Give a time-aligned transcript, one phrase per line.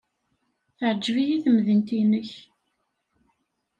[0.77, 2.29] Teɛjeb-iyi temdint-nnek.